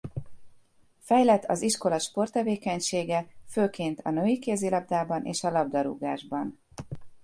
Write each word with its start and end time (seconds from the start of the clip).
Fejlett 0.99 1.43
az 1.45 1.61
iskola 1.61 1.99
sporttevékenysége 1.99 3.27
főként 3.47 3.99
a 3.99 4.09
női 4.09 4.39
kézilabdában 4.39 5.25
és 5.25 5.43
a 5.43 5.49
labdarúgásban. 5.49 6.59